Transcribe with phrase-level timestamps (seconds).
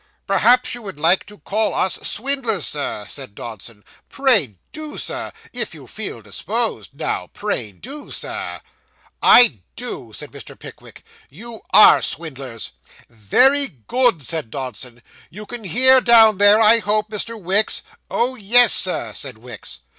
[0.25, 3.83] 'Perhaps you would like to call us swindlers, sir,' said Dodson.
[4.09, 8.61] 'Pray do, Sir, if you feel disposed; now pray do, Sir.'
[9.21, 10.57] 'I do,' said Mr.
[10.57, 11.03] Pickwick.
[11.29, 12.71] 'You _are _swindlers.'
[13.11, 15.03] 'Very good,' said Dodson.
[15.29, 17.39] 'You can hear down there, I hope, Mr.
[17.39, 19.81] Wicks?' 'Oh, yes, Sir,' said Wicks.